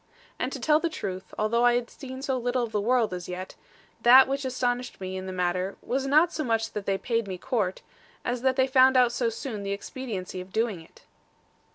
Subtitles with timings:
[0.39, 3.29] And to tell the truth, although I had seen so little of the world as
[3.29, 3.53] yet,
[4.01, 7.37] that which astonished me in the matter, was not so much that they paid me
[7.37, 7.83] court,
[8.25, 11.03] as that they found out so soon the expediency of doing it.